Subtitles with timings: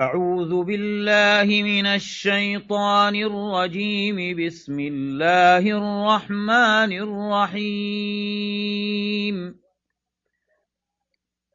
[0.00, 4.46] أعوذ بالله من الشيطان الرجيم.
[4.46, 9.54] بسم الله الرحمن الرحيم.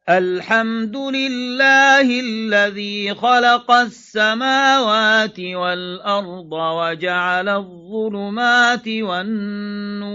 [0.10, 10.10] الحمد لله الذي خلق السماوات والأرض وجعل الظلمات والنور.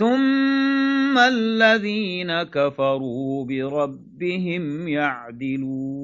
[0.00, 6.00] ثم الذين كفروا بربهم يعدلون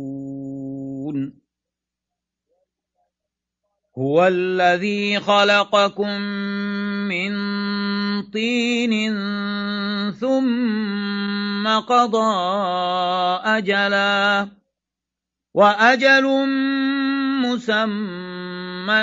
[3.99, 6.21] هو الذي خلقكم
[7.09, 7.33] من
[8.31, 9.15] طين
[10.13, 12.37] ثم قضى
[13.45, 14.49] أجلا
[15.55, 16.25] وأجل
[17.43, 19.03] مسمى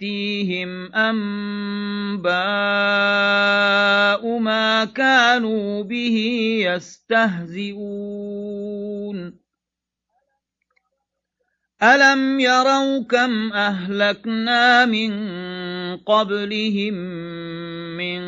[0.00, 2.28] يأتيهم أنباء
[4.38, 6.16] ما كانوا به
[6.64, 7.80] يستهزئون
[11.82, 15.12] ألم يروا كم أهلكنا من
[15.96, 16.94] قبلهم
[17.96, 18.20] من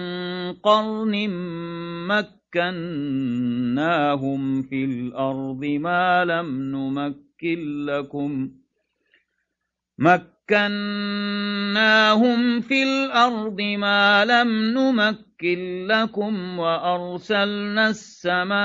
[0.53, 1.29] قرن
[2.55, 3.43] مكناهم
[4.63, 8.51] في الأرض ما لم نمكن لكم
[10.53, 18.57] مكناهم في الأرض ما لم نمكن لكم وأرسلنا السماء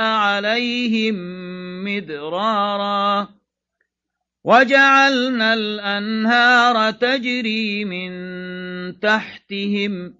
[0.00, 1.14] عليهم
[1.84, 3.28] مدرارا
[4.44, 8.12] وجعلنا الأنهار تجري من
[9.00, 10.14] تحتهم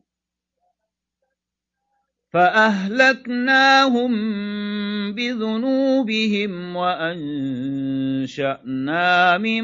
[2.32, 4.12] فأهلكناهم
[5.12, 7.38] بذنوبهم وأنشأنا
[9.38, 9.62] من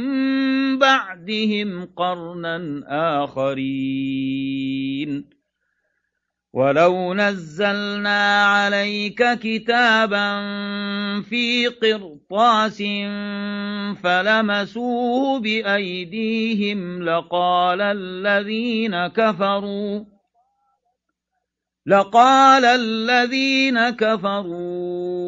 [0.78, 2.84] بعدهم قرنا
[3.22, 4.59] آخرين.
[6.53, 10.41] ولو نزلنا عليك كتابا
[11.21, 12.82] في قرطاس
[14.03, 20.05] فلمسوه بأيديهم لقال الذين كفروا
[21.87, 25.27] لقال الذين كفروا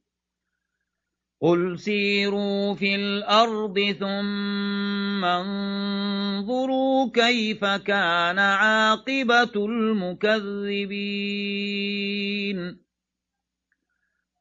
[1.41, 11.21] قل سيروا في الأرض ثم انظروا كيف كان عاقبة المكذبين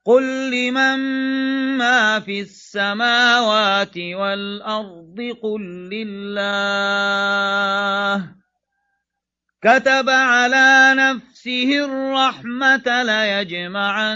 [0.04, 0.98] قل لمن
[1.78, 5.60] ما في السماوات والأرض قل
[5.92, 6.50] لله
[9.62, 14.10] كتب على نفسه الرحمة ليجمعنكم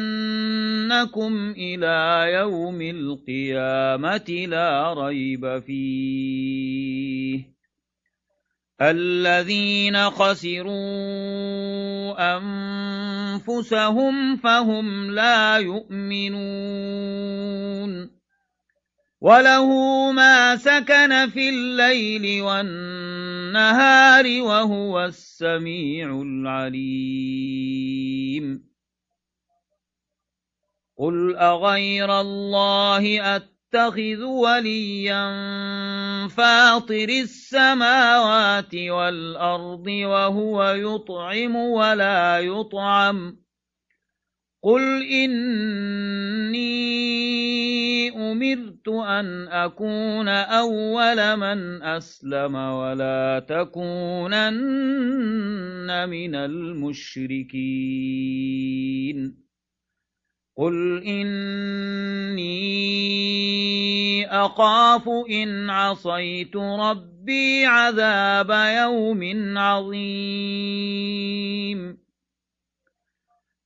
[1.57, 7.55] إلى يوم القيامة لا ريب فيه.
[8.83, 10.75] الذين خسروا
[13.37, 16.55] أنفسهم فهم لا يؤمنون.
[19.25, 19.69] وله
[20.13, 27.65] ما سكن في الليل والنهار وهو السميع العليم
[30.99, 35.25] قل أغير الله أتخذ وليا
[36.29, 43.37] فاطر السماوات والأرض وهو يطعم ولا يطعم
[44.63, 46.85] قل إني
[48.33, 54.49] أمرت أن أكون أول من أسلم ولا تكونن
[56.09, 57.55] من المشركين.
[60.57, 62.55] قل إني
[64.27, 70.45] أخاف إن عصيت ربي عذاب يوم عظيم.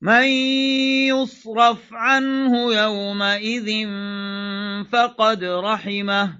[0.00, 0.24] من
[1.08, 3.88] يصرف عنه يومئذ
[4.84, 6.38] فقد رحمه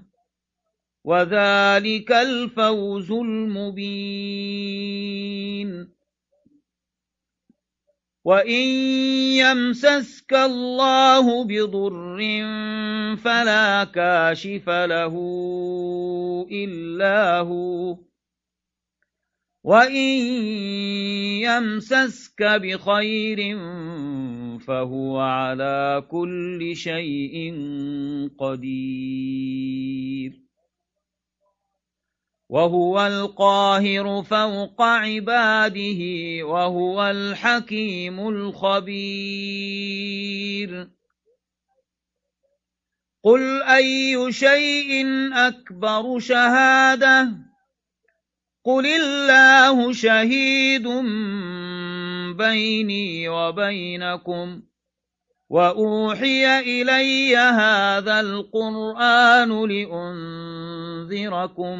[1.03, 4.39] وذلك الفوز المبين
[8.25, 8.63] وإن
[9.41, 12.17] يمسسك الله بضر
[13.15, 15.15] فلا كاشف له
[16.51, 18.08] إلا هو
[19.63, 19.95] وإن
[21.43, 23.57] يمسسك بخير
[24.59, 27.53] فهو على كل شيء
[28.39, 29.69] قدير
[32.49, 36.01] وهو القاهر فوق عباده
[36.45, 39.69] وهو الحكيم الخبير
[43.23, 47.48] قل أي شيء أكبر شهاده
[48.69, 50.87] قل الله شهيد
[52.37, 54.61] بيني وبينكم
[55.49, 61.77] وأوحي إلي هذا القرآن لأنذركم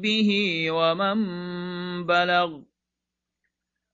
[0.00, 0.30] به
[0.70, 1.18] ومن
[2.06, 2.60] بلغ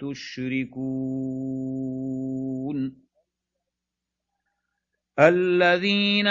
[0.00, 1.84] تشركون.
[5.18, 6.26] الذين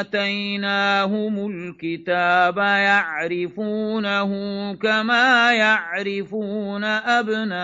[0.00, 4.30] آتيناهم الكتاب يعرفونه
[4.74, 7.58] كما يعرفون أبناءهم.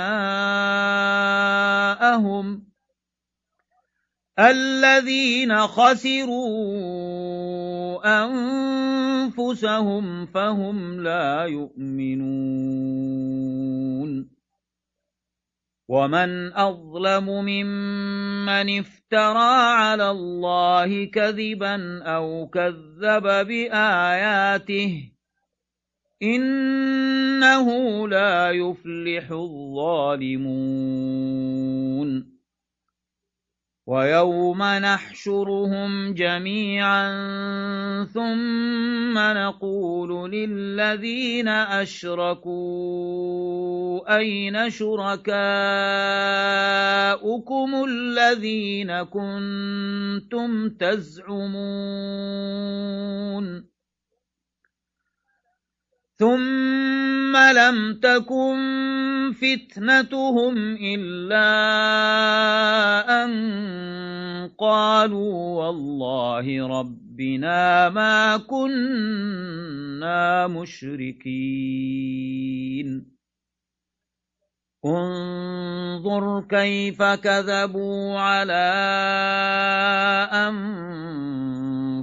[4.39, 7.05] الذين خسروا
[8.25, 13.64] أنفسهم فهم لا يؤمنون.
[15.89, 25.13] ومن أظلم ممن افترى على الله كذبا أو كذب بآياته
[26.23, 27.69] إنه
[28.09, 30.75] لا يفلح الظالمون
[33.87, 37.05] ويوم نحشرهم جميعا
[38.05, 42.55] ثم نقول للذين أشركوا
[44.17, 45.45] أين شركاؤكم
[47.89, 51.35] الذين كنتم تزعمون
[56.19, 58.57] ثم لم تكن
[59.35, 61.51] فتنتهم إلا
[63.25, 63.31] أن
[64.59, 69.27] قالوا والله ربنا ما كنا
[70.47, 71.85] مشركين.
[74.87, 78.75] انظر كيف كذبوا على
[80.33, 81.84] أنفسهم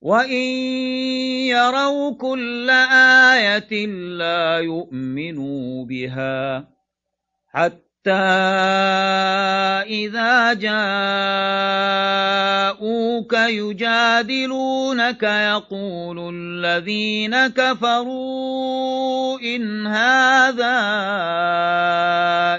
[0.00, 0.32] وإن
[1.50, 6.68] يروا كل آية لا يؤمنوا بها
[7.48, 8.12] حتى
[9.90, 10.92] إذا جاءوك
[13.32, 20.78] يجادلونك يقول الذين كفروا إن هذا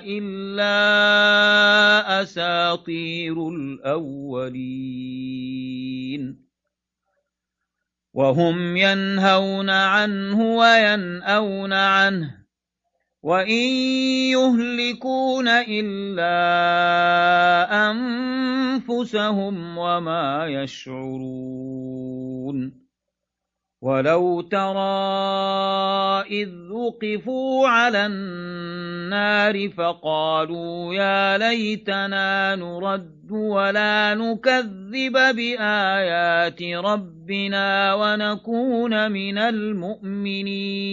[0.03, 0.79] إلا
[2.21, 4.89] أساطير الأولين
[8.19, 12.35] وهم ينهون عنه وينأون عنه
[13.23, 13.69] وإن
[14.35, 16.35] يهلكون إلا
[17.91, 21.99] أنفسهم وما يشعرون
[23.81, 24.79] ولو ترى
[26.31, 40.89] إذ وقفوا على النار فقالوا يا ليتنا نرد ولا نكذب بآيات ربنا ونكون من المؤمنين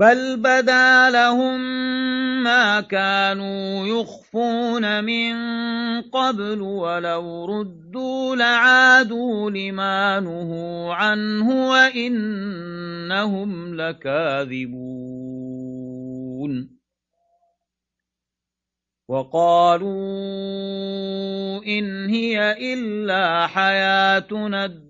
[0.00, 1.60] بل بدا لهم
[2.42, 5.34] ما كانوا يخفون من
[6.02, 13.10] قبل ولو ردوا لعادوا لما نهوا عنه وإنهم
[13.76, 14.80] لكاذبون
[19.08, 19.90] وقالوا
[21.66, 24.89] إن هي إلا حياتنا الدنيا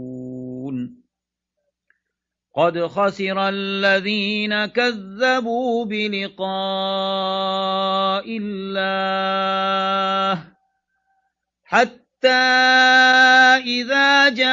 [2.55, 6.45] قد خسر الذين كذبوا بلقاء
[8.27, 10.43] الله
[11.63, 12.27] حتى
[13.63, 14.51] إذا جاءتهم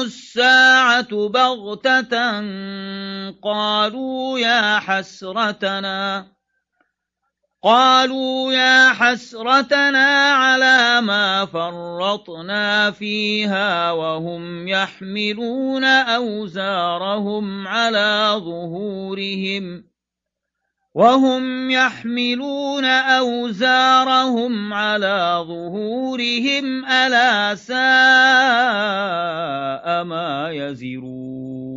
[0.00, 2.40] الساعة بغتة
[3.42, 6.26] قالوا يا حسرتنا
[7.62, 19.84] قالوا يا حسرتنا على ما فرطنا فيها وهم يحملون أوزارهم على ظهورهم
[20.94, 27.76] وهم يحملون أوزارهم على ظهورهم ألا ساء
[30.04, 31.75] ما يزرون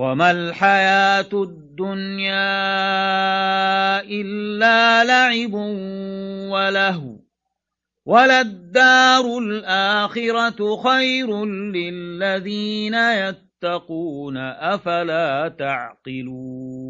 [0.00, 2.40] وما الحياة الدنيا
[4.00, 5.54] إلا لعب
[6.52, 7.18] وله
[8.06, 16.89] وللدار الآخرة خير للذين يتقون أفلا تعقلون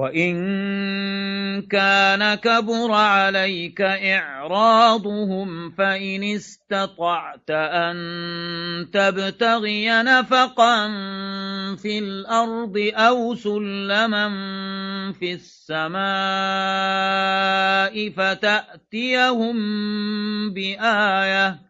[0.00, 7.96] وإن كان كبر عليك إعراضهم فإن استطعت أن
[8.92, 10.88] تبتغي نفقا
[11.76, 14.28] في الأرض أو سلما
[15.12, 16.00] في السماء
[18.10, 19.56] فتأتيهم
[20.54, 21.69] بآية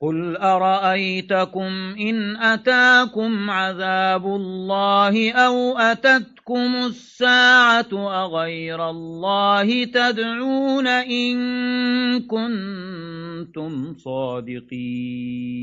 [0.00, 11.36] قل أرأيتكم إن أتاكم عذاب الله أو أتتكم الساعة أغير الله تدعون إن
[12.20, 15.62] كنتم صادقين.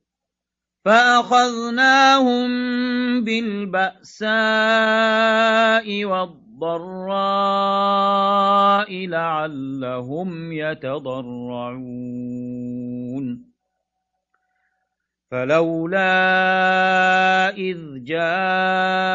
[0.85, 2.49] فأخذناهم
[3.23, 4.25] بالبأساء
[6.05, 7.11] والضراء
[9.07, 12.01] لعلهم يتضرعون.
[15.31, 16.09] فلولا
[17.55, 19.11] إذ جاءهم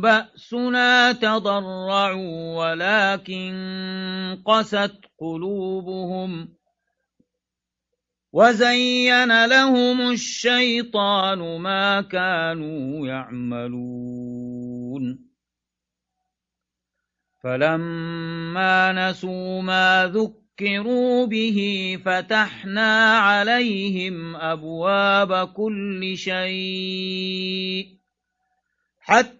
[0.00, 3.52] بأسنا تضرعوا ولكن
[4.44, 6.48] قست قلوبهم
[8.32, 14.50] وزين لهم الشيطان ما كانوا يعملون
[17.42, 27.86] فلما نسوا ما ذكروا به فتحنا عليهم أبواب كل شيء
[29.00, 29.39] حتى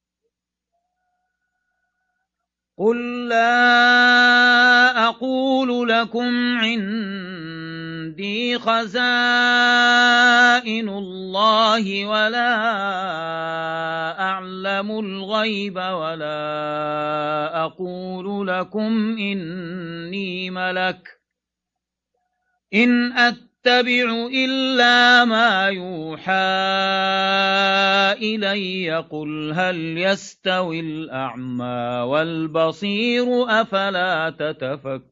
[2.81, 8.99] قل لا أقول لكم عندي خزائن
[10.89, 12.53] الله ولا
[14.21, 21.19] أعلم الغيب ولا أقول لكم إني ملك
[22.73, 26.31] إن أت أتبع إلا ما يوحى
[28.21, 33.25] إلي قل هل يستوي الأعمى والبصير
[33.61, 35.11] أفلا تتفكرون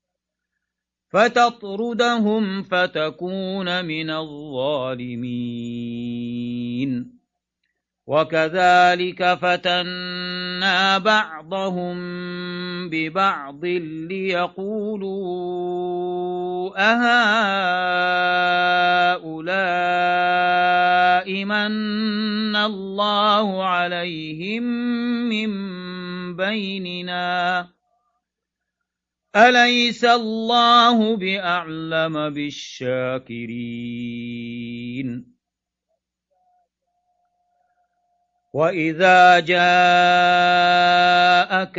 [1.11, 5.71] فتطردهم فتكون من الظالمين.
[8.07, 11.97] وكذلك فتنا بعضهم
[12.89, 13.65] ببعض
[14.11, 15.11] ليقولوا
[16.77, 17.05] أهؤلاء
[21.45, 24.63] من الله عليهم
[25.29, 25.51] من
[26.35, 27.67] بيننا؟
[29.35, 33.61] أليس الله بأعلم بالشاكرين
[38.53, 39.59] وإذا جاءك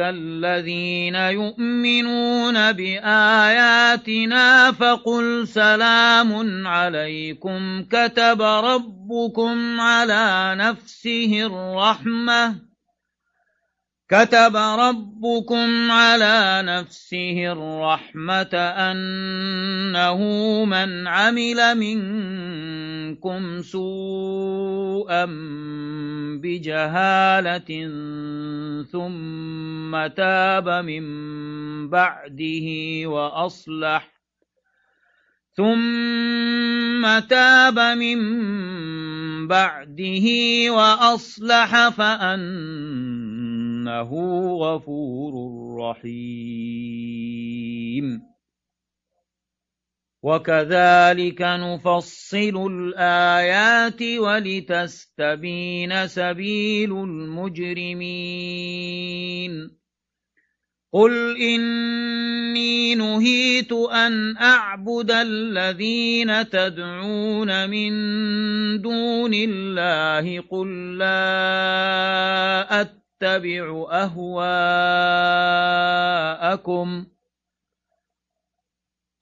[0.01, 4.33] الذين يؤمنون بآياتنا
[4.73, 12.72] فقل سلام عليكم كتب ربكم على نفسه الرحمة
[14.13, 20.21] كتب ربكم على نفسه الرحمة أنه
[20.65, 25.25] من عمل منكم سوءا
[26.43, 27.89] بجهالة
[28.93, 31.05] ثم تاب من
[31.89, 32.69] بعده
[33.07, 34.13] وأصلح
[35.57, 38.19] ثم تاب من
[39.49, 40.27] بعده
[40.71, 41.89] وأصلح
[43.83, 44.11] فأنه
[44.57, 45.35] غفور
[45.81, 47.13] رحيم
[50.23, 58.03] وكذلك نفصل الآيات ولتستبين سبيل المجرمين
[60.93, 67.93] قل إني نهيت أن أعبد الذين تدعون من
[68.83, 73.02] دون الله قل لا أتبع
[73.91, 74.47] أهواءكم.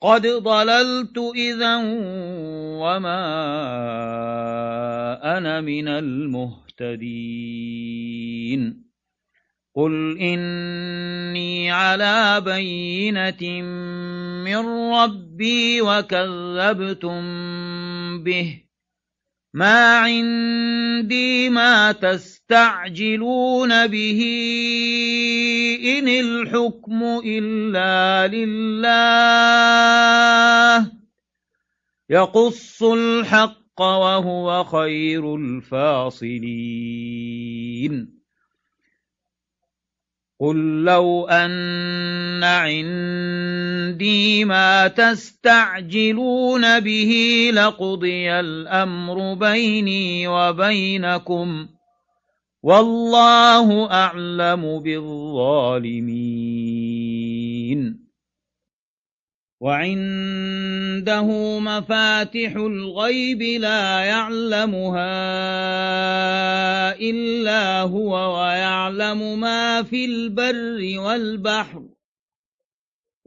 [0.03, 1.77] قد ضللت إذا
[2.81, 3.23] وما
[5.39, 7.31] أنا من المهتدين.
[9.75, 13.63] قل إني على بينة
[14.45, 17.21] من ربي وكذبتم
[18.25, 18.70] به.
[19.55, 24.21] ما عندي ما تستعجلون به
[25.85, 29.31] إن الحكم إلا لله
[32.11, 36.61] يقص الحق وهو خير الفاصلين
[40.41, 51.69] قل لو أن عندي ما تستعجلون به لقضي الأمر بيني وبينكم
[52.63, 56.01] والله أعلم بالظالمين
[59.61, 65.11] وعنده مفاتح الغيب لا يعلمها
[67.01, 71.90] إلا هو ويعلم ما في البر والبحر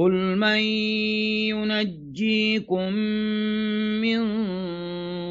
[0.00, 0.58] قل من
[1.52, 2.92] ينجيكم
[4.00, 4.20] من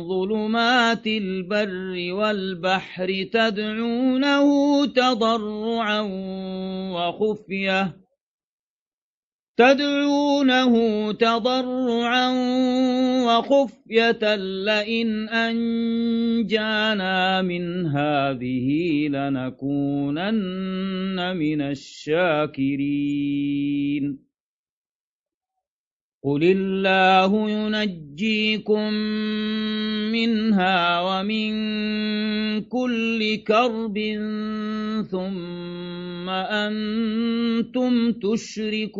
[0.08, 4.46] ظلمات البر والبحر تدعونه
[4.86, 6.02] تضرعا
[6.94, 7.98] وخفيه
[9.58, 10.74] تدعونه
[11.12, 12.30] تضرعا
[13.26, 20.38] وخفية لئن أنجانا من هذه لنكونن
[21.38, 22.90] من الشاكرين
[26.24, 28.94] قل الله ينجيكم
[30.12, 31.52] منها ومن
[32.62, 33.98] كل كرب
[35.12, 39.00] ثم أنتم تشركون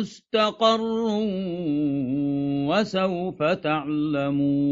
[0.00, 0.80] مستقر
[2.68, 4.70] وسوف تعلمون.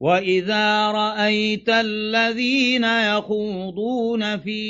[0.00, 4.62] وإذا رأيت الذين يخوضون في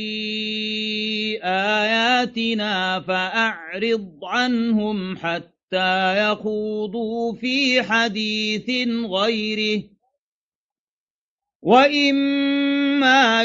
[1.44, 9.83] آياتنا فأعرض عنهم حتى يخوضوا في حديث غيره.
[11.62, 13.44] وإما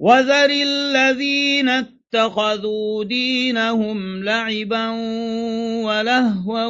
[0.00, 4.90] وذر الذين اتخذوا دينهم لعبا
[5.84, 6.66] ولهوا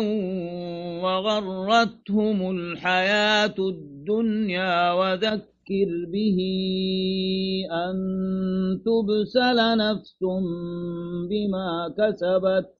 [1.03, 6.39] وغرتهم الحياة الدنيا وذكر به
[7.73, 7.97] أن
[8.85, 10.19] تبسل نفس
[11.31, 12.80] بما كسبت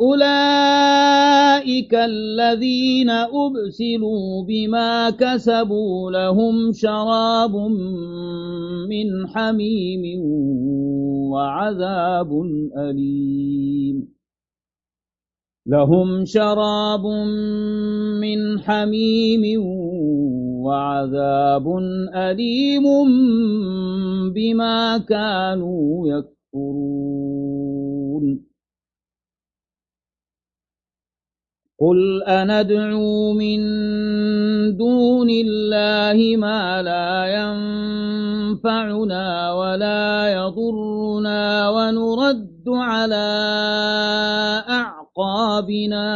[0.00, 7.56] أولئك الذين أبسلوا بما كسبوا لهم شراب
[8.88, 10.20] من حميم
[11.32, 12.42] وعذاب
[12.78, 14.12] أليم.
[15.66, 17.06] لهم شراب
[18.20, 19.62] من حميم
[20.64, 21.78] وعذاب
[22.14, 22.84] أليم
[24.32, 27.72] بما كانوا يكفرون.
[31.82, 33.58] قل أندعو من
[34.76, 37.26] دون الله ما لا
[38.46, 43.28] ينفعنا ولا يضرنا ونرد على
[44.68, 46.08] أعقابنا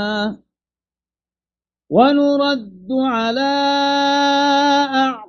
[1.91, 3.55] ونرد على
[4.95, 5.26] أعقابنا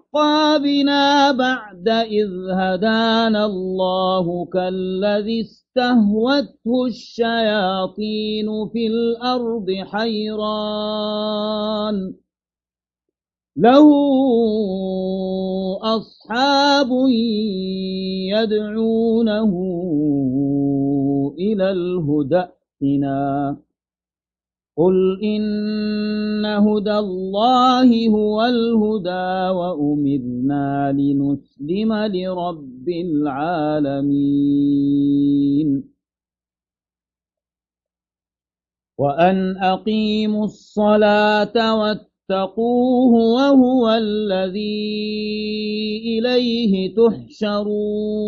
[1.32, 11.17] بعد إذ هدانا الله كالذي استهوته الشياطين في الأرض حيران
[13.58, 13.88] له
[15.82, 16.89] أصحاب
[18.34, 19.51] يدعونه
[21.39, 22.43] إلى الهدى
[24.77, 34.37] قل إن هدى الله هو الهدى وأمرنا لنسلم لرب العالمين
[38.97, 45.17] وأن أقيموا الصلاة واتقوه وهو الذي
[46.05, 48.27] إليه تحشرون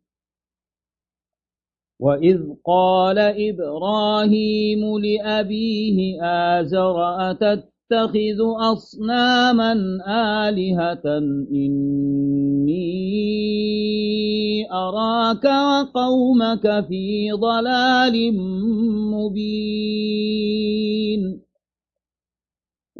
[2.01, 6.95] وإذ قال إبراهيم لأبيه آزر
[7.31, 8.39] أتتخذ
[8.71, 9.73] أصناما
[10.49, 11.17] آلهة
[11.51, 12.81] إني
[14.71, 18.33] أراك وقومك في ضلال
[19.13, 20.31] مبين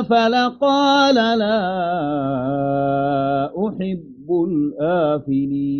[0.00, 1.64] أفل قال لا
[3.68, 5.78] أحب الآفلين.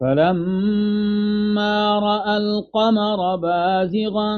[0.00, 4.36] فلما رأى القمر بازغا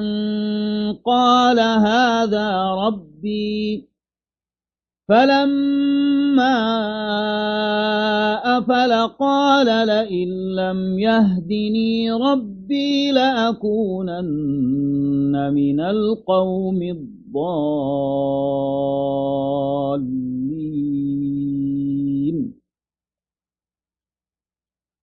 [1.05, 3.94] قال هذا ربي.
[5.09, 6.57] فلما
[8.59, 14.25] أفل قال لئن لم يهدني ربي لأكونن
[15.55, 17.45] من القوم الضالين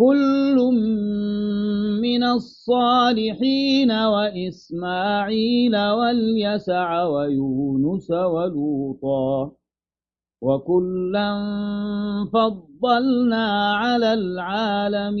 [0.00, 0.56] كل
[2.00, 9.52] من الصالحين وإسماعيل واليسع ويونس ولوطا
[10.40, 11.30] وكلا
[12.32, 15.20] فضلنا على العالمين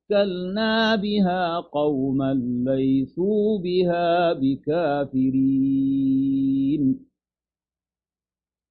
[0.11, 2.33] وكلنا بها قوما
[2.67, 5.51] ليسوا بها بكافرين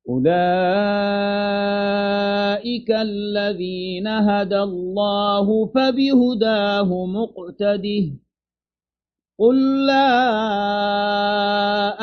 [0.08, 0.30] أولئك
[2.90, 8.10] الذين هدى الله فبهداه مقتده
[9.38, 10.10] قل لا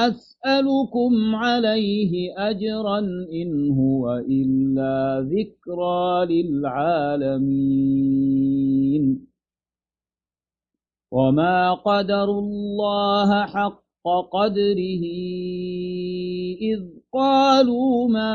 [0.07, 2.99] أسألكم عليه أجرا
[3.33, 7.87] إن هو إلا ذكرى للعالمين
[11.11, 13.83] وما قدر الله حق
[14.31, 15.03] قدره
[16.61, 16.79] إذ
[17.13, 18.33] قالوا ما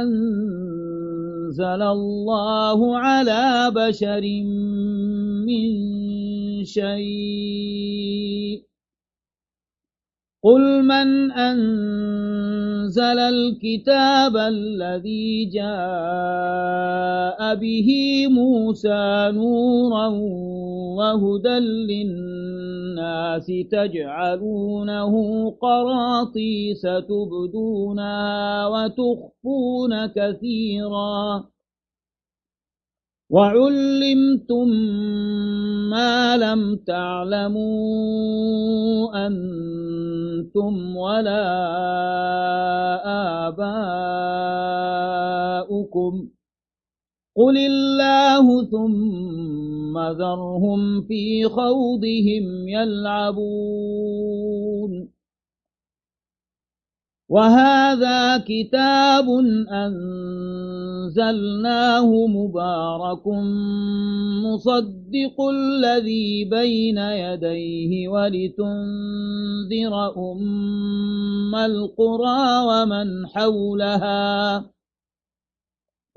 [0.00, 4.24] أنزل الله على بشر
[5.46, 5.68] من
[6.64, 8.67] شيء
[10.44, 17.88] قل من أنزل الكتاب الذي جاء به
[18.30, 20.06] موسى نورا
[20.98, 21.58] وهدى
[21.90, 25.12] للناس تجعلونه
[25.50, 31.44] قراطيس تبدونها وتخفون كثيرا
[33.30, 34.68] وعلمتم
[35.90, 37.66] ما لم تعلموا
[39.26, 41.44] أنتم ولا
[43.48, 44.68] آباؤكم
[47.36, 54.18] قل الله ثم ذرهم في خوضهم يلعبون
[57.28, 59.28] وهذا كتاب
[61.08, 63.26] أنزلناه مبارك
[64.44, 74.77] مصدق الذي بين يديه ولتنذر أم القرى ومن حولها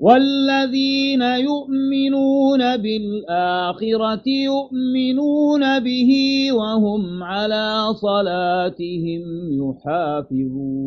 [0.02, 6.12] والذين يؤمنون بالآخرة يؤمنون به
[6.52, 9.22] وهم على صلاتهم
[9.62, 10.82] يحافظون.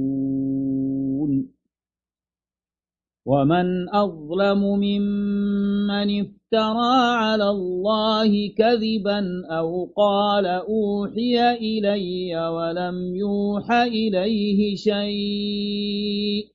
[3.26, 16.55] ومن أظلم ممن افترى على الله كذبا أو قال أوحي إلي ولم يوح إليه شيء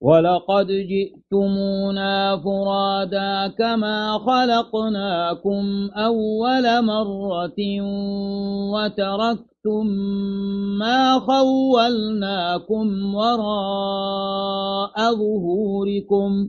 [0.00, 7.60] ولقد جئتمونا فرادا كما خلقناكم أول مرة
[8.72, 9.86] وتركتم
[10.78, 16.48] ما خولناكم وراء ظهوركم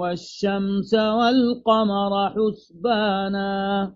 [0.00, 3.94] والشمس والقمر حسبانا.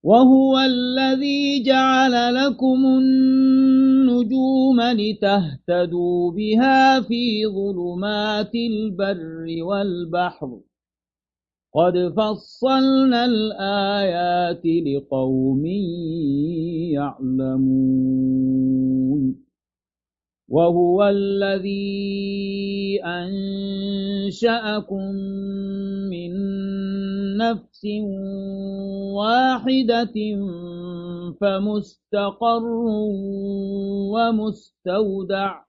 [0.04, 10.69] وهو الذي جعل لكم النجوم لتهتدوا بها في ظلمات البر والبحر.
[11.74, 15.66] قد فصلنا الآيات لقوم
[16.98, 18.70] يعلمون
[20.50, 22.20] وهو الذي
[23.06, 24.56] أنشأكم
[26.10, 26.32] من
[27.38, 27.86] نفس
[29.14, 30.18] واحدة
[31.42, 32.64] فمستقر
[34.14, 35.69] ومستودع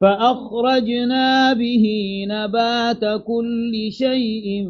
[0.00, 1.84] فأخرجنا به
[2.28, 4.68] نبات كل شيء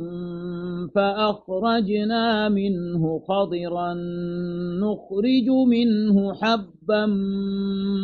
[0.95, 3.95] فأخرجنا منه خضرا
[4.81, 7.07] نخرج منه حبا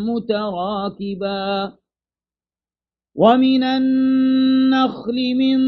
[0.09, 1.72] متراكبا.
[3.15, 5.59] ومن النخل من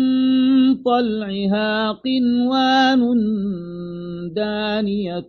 [0.82, 3.00] طلعها قنوان
[4.34, 5.28] دانية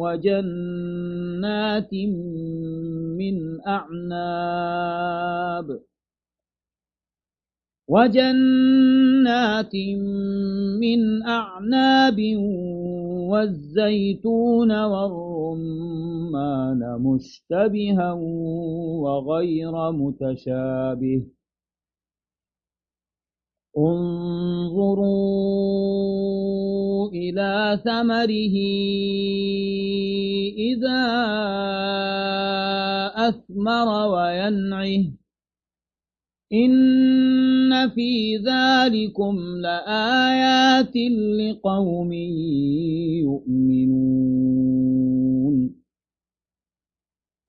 [0.00, 1.92] وجنات
[3.18, 5.12] من أعناب
[7.92, 9.74] وجنات
[10.80, 12.18] من أعناب
[13.30, 18.12] والزيتون والرمان مشتبها
[19.04, 21.22] وغير متشابه.
[23.78, 25.12] انظروا
[27.10, 28.56] إلى ثمره
[30.56, 31.02] إذا
[33.28, 35.04] أثمر وينعه.
[36.52, 37.51] إن
[37.94, 40.96] في ذلكم لآيات
[41.40, 42.12] لقوم
[43.22, 44.62] يؤمنون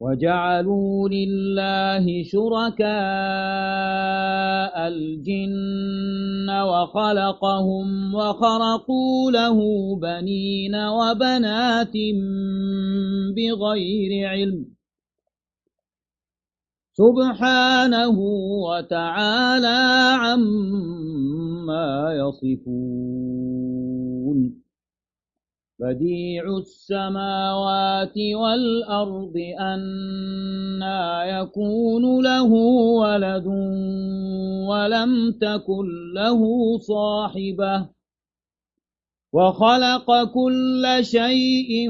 [0.04, 2.84] وجعلوا لله شركاء
[4.88, 9.60] الجن وخلقهم وخرقوا له
[9.96, 11.96] بنين وبنات
[13.36, 14.66] بغير علم
[16.94, 18.20] سبحانه
[18.70, 19.82] وتعالى
[20.22, 23.64] عما يصفون.
[25.80, 32.52] بديع السماوات والأرض أنا يكون له
[33.02, 33.48] ولد
[34.70, 36.42] ولم تكن له
[36.78, 37.90] صاحبة.
[39.34, 41.90] وخلق كل شيء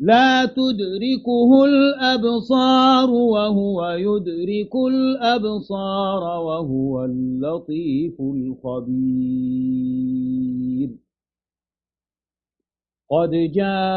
[0.00, 9.60] لا تدركه الأبصار وهو يدرك الأبصار وهو اللطيف الخبير.
[13.10, 13.90] قد جاءكم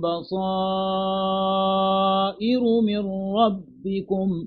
[0.00, 0.40] بصائر
[2.80, 3.06] من
[3.36, 4.46] ربكم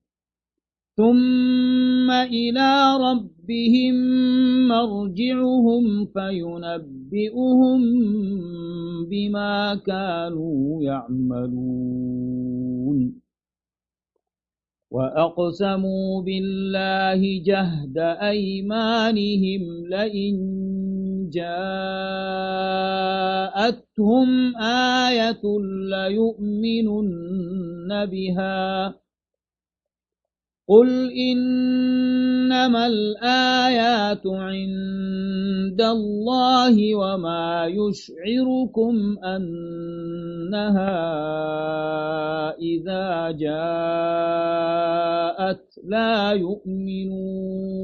[0.97, 3.95] ثم إلى ربهم
[4.67, 7.81] مرجعهم فينبئهم
[9.09, 12.33] بما كانوا يعملون.
[14.91, 20.37] وأقسموا بالله جهد أيمانهم لئن
[21.33, 22.57] جاءتهم
[24.57, 25.41] آية
[25.89, 28.93] ليؤمنن بها.
[30.67, 40.93] قل إنما الآيات عند الله وما يشعركم أنها
[42.57, 43.53] إذا جاءت
[45.83, 47.83] لا يؤمنون.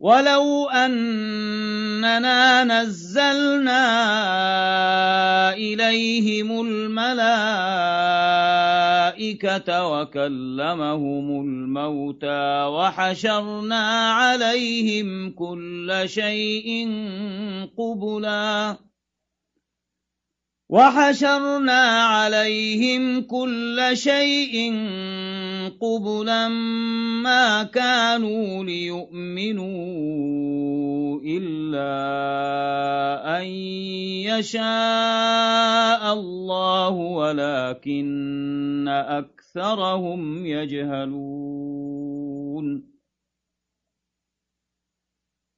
[0.00, 3.84] ولو أننا نزلنا
[5.52, 7.28] إليهم الملائكة
[9.88, 16.88] وكلمهم الموتى وحشرنا عليهم كل شيء
[17.78, 18.89] قبلاً
[20.70, 21.82] وحشرنا
[22.14, 24.54] عليهم كل شيء
[25.80, 26.48] قبلا
[27.26, 29.70] ما كانوا ليؤمنوا
[31.26, 31.90] إلا
[33.38, 33.44] أن
[34.30, 41.90] يشاء الله ولكن أكثرهم يجهلون.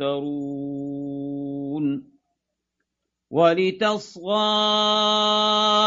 [0.00, 1.88] يفترون
[3.30, 4.32] ولتصغى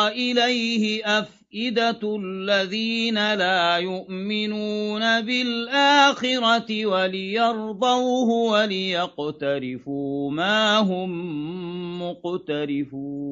[0.07, 11.11] إليه أفئدة الذين لا يؤمنون بالآخرة وليرضوه وليقترفوا ما هم
[12.01, 13.31] مقترفون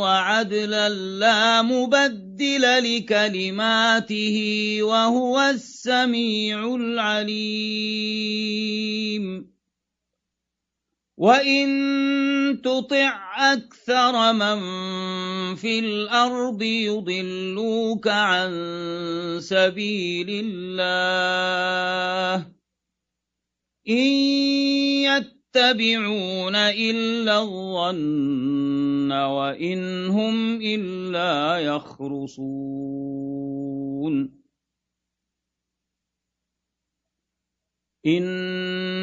[0.00, 4.38] وعدلا لا مبدل لكلماته
[4.82, 8.02] وهو السميع العليم.
[11.22, 11.68] وإن
[12.64, 13.12] تطع
[13.54, 14.58] أكثر من
[15.54, 18.50] في الأرض يضلوك عن
[19.38, 22.46] سبيل الله
[23.88, 24.06] إن
[25.06, 32.82] يتبعون إلا الظن وإن هم إلا يخرصون
[38.06, 38.22] إن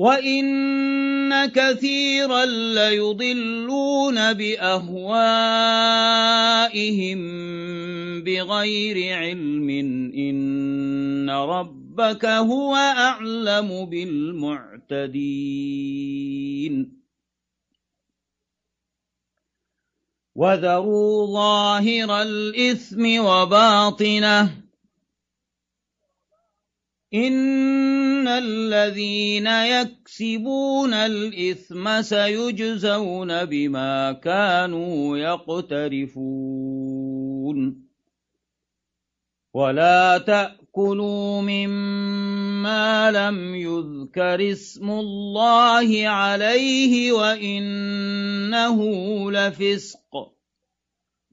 [0.00, 2.44] وإن كثيرا
[2.74, 4.80] ليضلون بأهوائهم
[8.24, 9.70] بغير علم
[10.16, 15.00] إن ربك هو أعلم بالمعتدين
[20.34, 24.69] وذروا ظاهر الإثم وباطنه
[27.14, 36.20] إن الذين يكسبون الإثم سيجزون بما كانوا يقترفون
[39.54, 42.10] ولا تأكلوا مما
[42.62, 48.78] ما لم يذكر اسم الله عليه وإنه
[49.32, 50.32] لفسق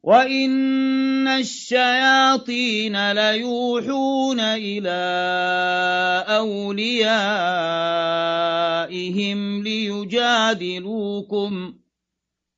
[0.08, 5.00] وإن الشياطين ليوحون إلى
[6.28, 7.00] أوليائهم
[9.64, 11.74] ليجادلوكم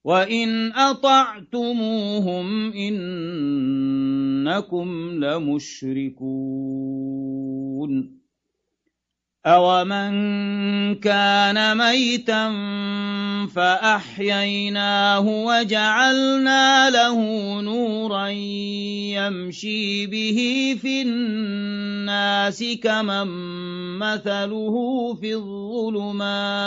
[0.03, 4.89] وإن أطعتموهم إنكم
[5.25, 6.19] لمشركون
[9.45, 10.11] أَوَمَن
[10.99, 12.51] كَانَ مَيْتًا
[13.55, 17.19] فَأَحْيَيْنَاهُ وَجَعَلْنَا لَهُ
[17.61, 18.27] نُورًا
[19.15, 20.39] يَمْشِي بِهِ
[20.81, 23.27] فِي النَّاسِ كَمَن
[23.99, 24.75] مَّثَلُهُ
[25.21, 26.59] فِي الظُّلُمَاتِ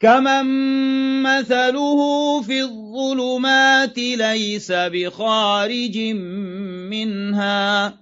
[0.00, 0.46] كمن
[1.22, 5.98] مثله في الظلمات ليس بخارج
[6.92, 8.01] منها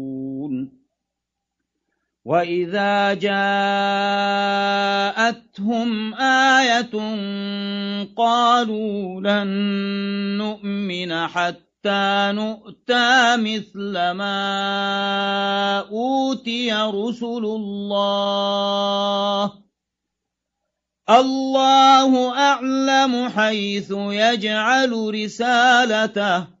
[2.25, 3.43] وإذا جاءتهم
[6.13, 6.91] آية
[8.17, 9.47] قالوا لن
[10.37, 18.01] نؤمن حتى نؤتى مثل ما أوتي رسل الله
[21.09, 26.60] الله أعلم حيث يجعل رسالته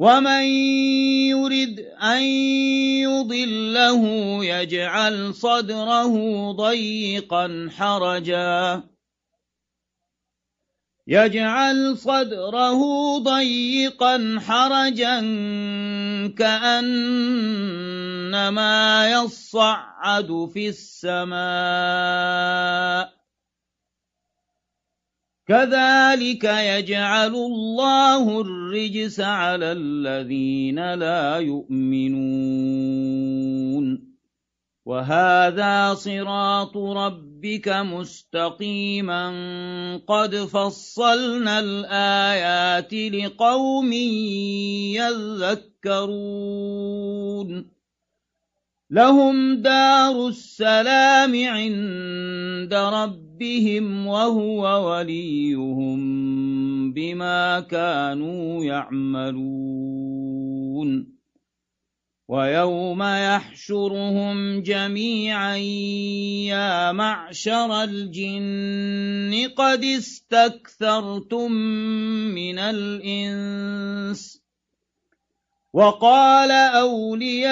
[0.00, 0.44] ومن
[1.28, 2.22] يرد أن
[3.04, 4.02] يضله
[4.44, 6.14] يجعل صدره
[6.52, 8.82] ضيقا حرجا
[11.06, 12.80] يجعل صدره
[13.18, 15.20] ضيقا حرجا
[16.38, 17.50] كأنما
[19.10, 21.40] يصعد في السماء
[25.50, 32.30] كذلك يجعل الله الرجس على الذين لا يؤمنون.
[34.86, 39.26] وهذا صراط ربك مستقيما.
[40.06, 43.92] قد فصلنا الآيات لقوم
[45.82, 47.70] يذكرون.
[48.90, 53.29] لهم دار السلام عند ربهم
[54.06, 56.00] وهو وليهم
[56.92, 60.10] بما كانوا يعملون
[62.28, 65.56] ويوم يحشرهم جميعا
[66.46, 71.52] يا معشر الجن قد استكثرتم
[72.32, 74.39] من الإنس
[75.72, 77.42] وقال أولياؤهم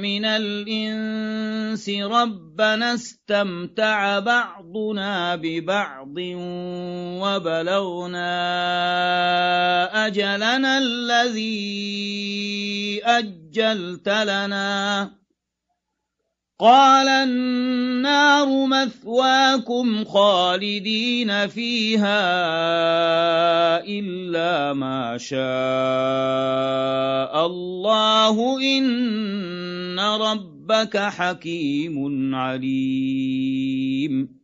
[0.00, 6.14] من الإنس ربنا استمتع بعضنا ببعض
[7.18, 8.30] وبلغنا
[10.06, 11.80] أجلنا الذي
[13.04, 15.23] أجلت لنا
[16.60, 22.20] قال النار مثواكم خالدين فيها
[23.82, 25.40] إلا ما شاء
[27.46, 28.60] الله.
[28.78, 34.43] إن ربك حكيم عليم.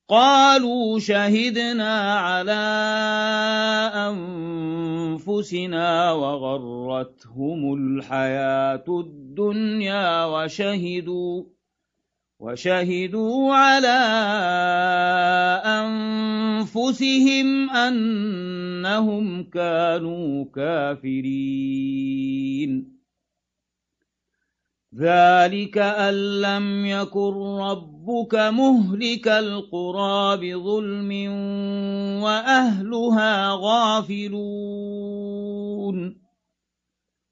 [0.09, 2.63] قالوا شهدنا على
[5.13, 11.43] أنفسنا وغرتهم الحياة الدنيا وشهدوا
[12.43, 13.99] وشهدوا على
[15.79, 21.93] أنفسهم أنهم كانوا كافرين.
[24.95, 31.11] ذلك أن لم يكن ربك مهلك القرى بظلم
[32.23, 34.23] وأهلها غافلون.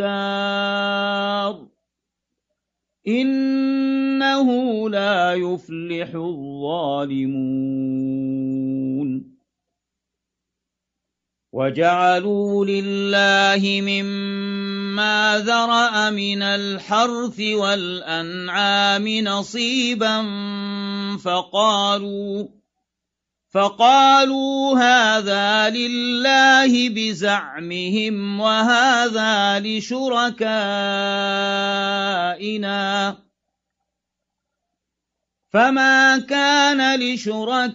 [0.00, 1.66] الدار
[3.08, 4.48] إنه
[4.90, 7.66] لا يفلح الظالمون.
[11.52, 20.26] وجعلوا لله مما ذرأ من الحرث والأنعام نصيبا
[21.16, 22.55] فقالوا
[23.50, 30.46] فقالوا هذا لله بزعمهم وهذا لشركائنا.
[35.52, 37.66] فما كان لشركائهم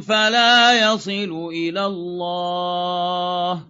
[0.00, 3.69] فلا يصل إلى الله.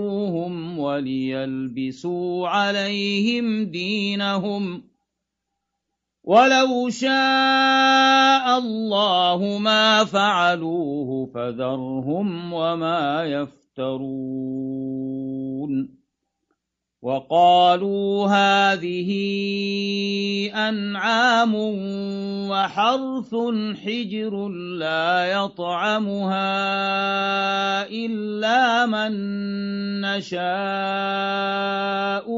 [0.31, 4.83] ليردوهم وليلبسوا عليهم دينهم
[6.23, 14.31] ولو شاء الله ما فعلوه فذرهم وما يفترون
[17.01, 19.09] وقالوا هذه
[20.53, 21.55] أنعام
[22.49, 23.35] وحرث
[23.85, 24.47] حجر
[24.77, 26.51] لا يطعمها
[27.89, 29.11] إلا من
[30.01, 30.45] نشاء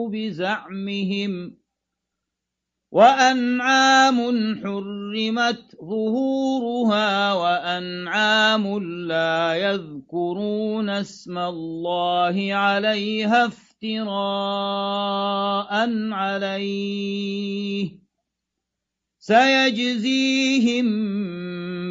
[0.07, 1.57] بزعمهم
[2.91, 4.17] وأنعام
[4.63, 13.47] حرمت ظهورها وأنعام لا يذكرون اسم الله عليها
[13.83, 15.73] افتراء
[16.11, 17.89] عليه.
[19.19, 20.87] سيجزيهم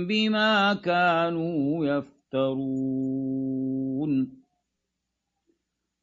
[0.07, 2.73] بما كانوا يفترون.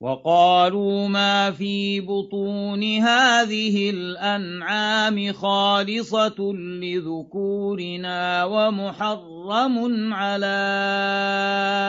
[0.02, 10.56] وقالوا ما في بطون هذه الأنعام خالصة لذكورنا ومحرم على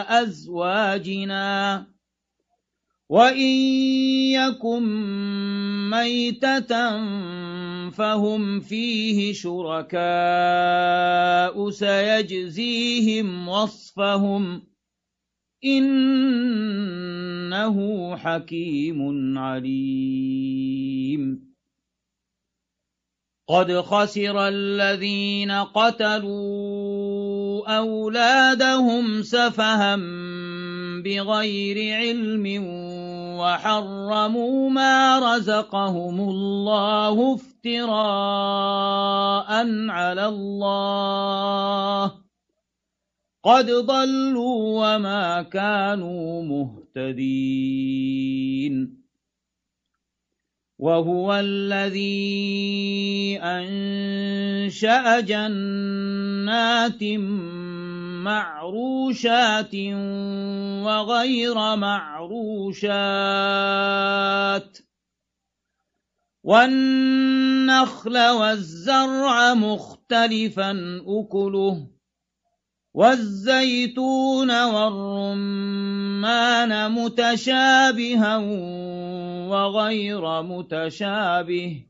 [0.09, 1.87] أزواجنا.
[3.11, 3.51] وإن
[4.39, 4.87] يكن
[5.91, 6.71] ميتة
[7.91, 10.01] فهم فيه شركاء
[11.71, 14.63] سيجزيهم وصفهم
[15.65, 17.77] إنه
[18.17, 21.21] حكيم عليم.
[23.49, 26.99] قد خسر الذين قتلوا
[27.79, 29.97] أولادهم سفها
[31.03, 32.65] بغير علم
[33.39, 37.91] وحرموا ما رزقهم الله افتراء
[39.89, 42.13] على الله.
[43.45, 48.41] قد ضلوا وما كانوا مهتدين.
[50.81, 57.03] وهو الذي أنشأ جنات
[58.25, 59.75] معروشات
[60.85, 63.21] وغير معروشات
[66.45, 71.87] والنخل والزرع مختلفا أكله
[72.95, 75.93] والزيتون والرمان
[76.93, 78.37] متشابها
[79.49, 81.90] وغير متشابه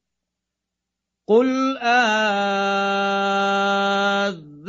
[1.27, 1.77] قل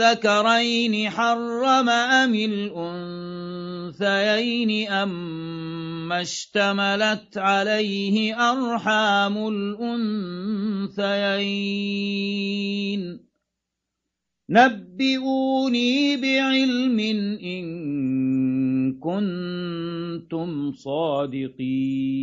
[0.02, 2.34] آذكرين حرم أم
[3.94, 11.22] الأنثيين أم اشتملت عليه أرحام الأنثيين
[14.50, 17.00] نبئوني بعلم
[17.40, 17.64] إن
[19.00, 22.22] كنتم صادقين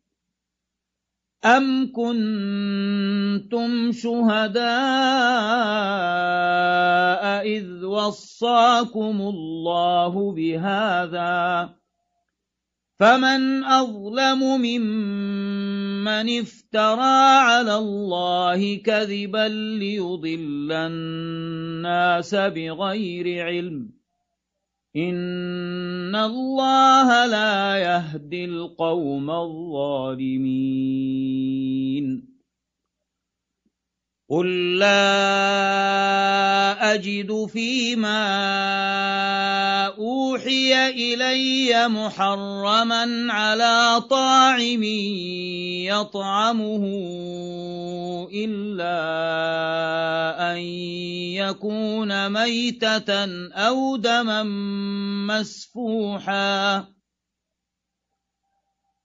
[1.45, 4.61] أم كنتم شهداء
[7.45, 11.69] إذ وصاكم الله بهذا
[12.99, 17.19] فمن أظلم ممن افترى
[17.49, 19.47] على الله كذبا
[19.79, 24.00] ليضل الناس بغير علم
[24.95, 30.51] إن الله لا يهدي القوم الظالمين
[34.29, 35.23] قل لا
[36.93, 38.21] أجد فيما
[40.31, 44.83] أوحي إلي محرما على طاعم
[45.91, 46.83] يطعمه
[48.33, 48.95] إلا
[50.51, 50.57] أن
[51.35, 53.11] يكون ميتة
[53.51, 54.43] أو دما
[55.27, 56.85] مسفوحا.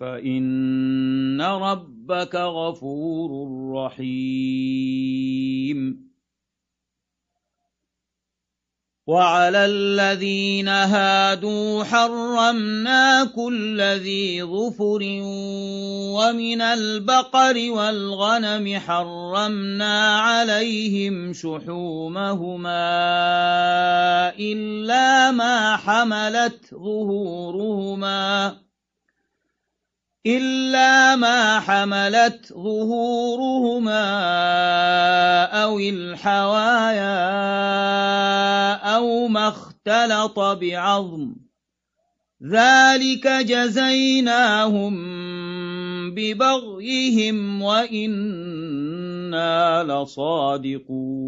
[0.00, 3.30] فإن ربك غفور
[3.74, 5.28] رحيم
[9.08, 15.00] وعلى الذين هادوا حرمنا كل ذي ظفر
[16.12, 22.88] ومن البقر والغنم حرمنا عليهم شحومهما
[24.38, 28.56] إلا ما حملت ظهورهما
[30.26, 34.04] إلا ما حملت ظهورهما
[35.44, 37.18] أو الحوايا
[38.74, 41.34] أو ما اختلط بعظم
[42.42, 44.94] ذلك جزيناهم
[46.14, 48.88] ببغيهم وإنا
[49.84, 51.27] لصادقون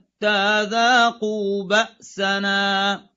[0.21, 3.09] حتى ذاقوا بأسنا.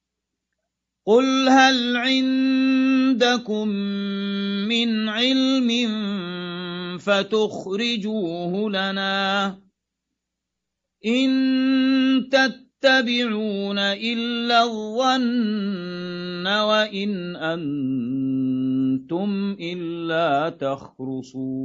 [1.07, 3.69] قل هل عندكم
[4.69, 5.69] من علم
[6.99, 9.59] فتخرجوه لنا؟
[11.07, 18.77] إن تتبعون إلا الظن وإن أنتم
[19.61, 21.65] إلا تخرصون.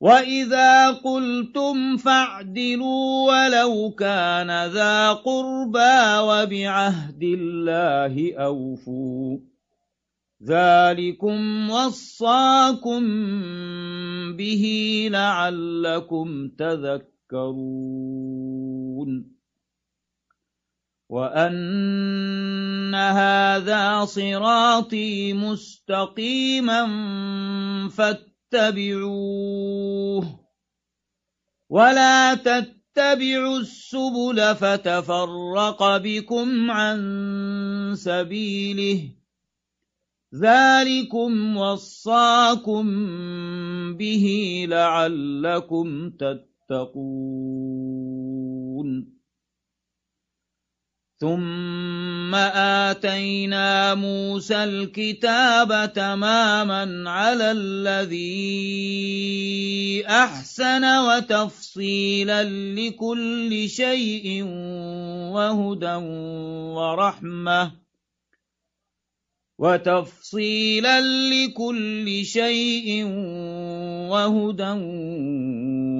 [0.00, 9.38] وإذا قلتم فاعدلوا ولو كان ذا قربى وبعهد الله أوفوا
[10.44, 13.02] ذلكم وصاكم
[14.36, 14.64] به
[15.12, 17.88] لعلكم تذكرون
[21.08, 26.86] وأن هذا صراطي مستقيما
[27.88, 30.40] فاتقوا فاتبعوه.
[31.70, 36.98] ولا تتبعوا السبل فتفرق بكم عن
[37.96, 39.12] سبيله.
[40.34, 42.86] ذلكم وصاكم
[43.96, 48.17] به لعلكم تتقون.
[51.20, 58.38] ثم آتينا موسى الكتاب تماما على الذي
[60.06, 64.42] أحسن وتفصيلا لكل شيء
[65.34, 65.94] وهدى
[66.78, 67.72] ورحمة
[69.58, 73.04] وتفصيلا لكل شيء
[74.10, 74.72] وهدى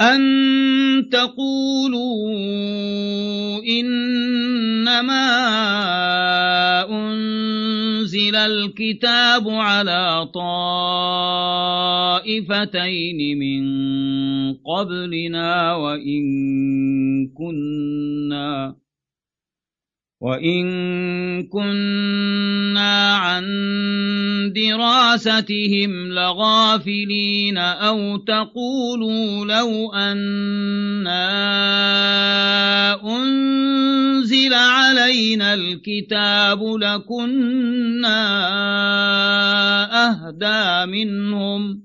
[0.00, 0.20] أن
[1.12, 2.26] تقولوا
[3.62, 5.26] إنما
[6.90, 10.78] أنزل الكتاب على طائفتين
[13.38, 13.64] من
[14.54, 16.24] قبلنا وإن
[17.28, 18.13] كنا
[20.24, 20.66] وإن
[21.52, 23.44] كنا عن
[24.56, 31.24] دراستهم لغافلين أو تقولوا لو أنا
[33.04, 38.20] أنزل علينا الكتاب لكنا
[40.08, 41.84] أهدى منهم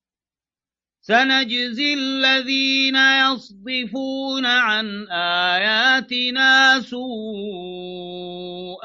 [1.03, 7.01] سنجزي الذين يصدفون عن آياتنا سوء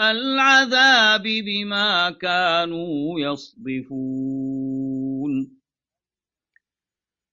[0.01, 4.66] العذاب بما كانوا يصدفون.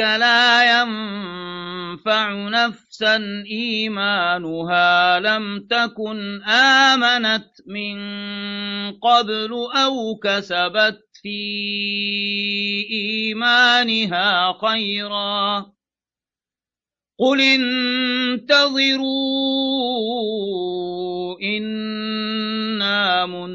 [0.00, 7.96] لا ينفع نفسا إيمانها لم تكن آمنت من
[8.92, 11.38] قبل أو كسبت في
[12.90, 15.66] إيمانها خيرا.
[17.18, 18.60] قل انتظروا
[21.42, 23.54] إنا منتظرون.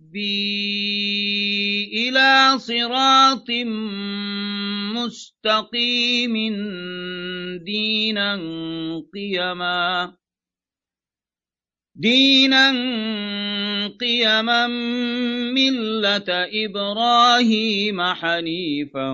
[0.11, 3.51] ربي إلى صراط
[4.95, 6.33] مستقيم
[7.63, 8.35] دينا
[9.13, 10.13] قيما
[11.95, 12.71] دينا
[13.99, 14.67] قيما
[15.55, 16.29] ملة
[16.65, 19.09] إبراهيم حنيفا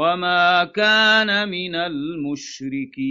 [0.00, 3.10] وما كان من المشركين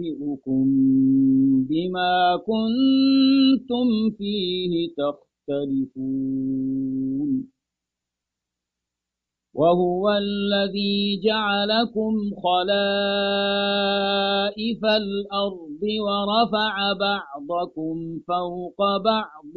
[0.00, 0.66] فينبئكم
[1.68, 6.30] بما كنتم فيه تختلفون.
[9.54, 12.14] وهو الذي جعلكم
[12.44, 12.80] خلائف
[14.84, 17.96] الأرض ورفع بعضكم
[18.28, 19.56] فوق بعض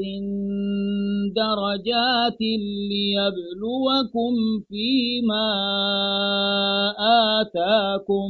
[1.36, 2.41] درجات
[2.90, 4.34] ليبلوكم
[4.68, 5.49] فيما
[7.40, 8.30] آتاكم